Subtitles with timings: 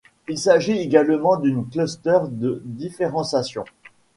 [0.27, 3.65] Il s'agit également d'une cluster de différenciation.